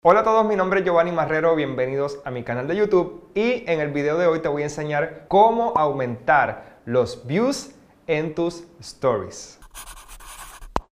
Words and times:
Hola 0.00 0.20
a 0.20 0.22
todos, 0.22 0.46
mi 0.46 0.54
nombre 0.54 0.78
es 0.78 0.86
Giovanni 0.86 1.10
Marrero, 1.10 1.56
bienvenidos 1.56 2.20
a 2.24 2.30
mi 2.30 2.44
canal 2.44 2.68
de 2.68 2.76
YouTube 2.76 3.32
y 3.34 3.64
en 3.66 3.80
el 3.80 3.90
video 3.90 4.16
de 4.16 4.28
hoy 4.28 4.38
te 4.38 4.46
voy 4.46 4.62
a 4.62 4.66
enseñar 4.66 5.24
cómo 5.26 5.72
aumentar 5.76 6.78
los 6.84 7.26
views 7.26 7.74
en 8.06 8.32
tus 8.32 8.62
stories. 8.78 9.58